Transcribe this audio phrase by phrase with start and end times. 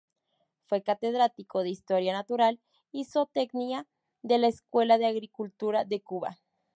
[0.65, 2.59] Fue catedrático de Historia Natural
[2.91, 3.87] y Zootecnia
[4.23, 6.39] de la Escuela de Agricultura de Cuba.